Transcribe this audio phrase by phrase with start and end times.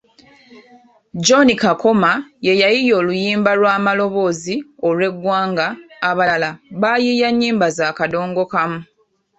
[1.25, 2.11] John Kakoma
[2.45, 4.55] yeyayiiya oluyimba lwa maloboozi
[4.87, 5.67] olw’Eggwanga
[6.09, 6.49] abalala
[6.81, 8.79] bayiiya nnyimba za kadongo kamu.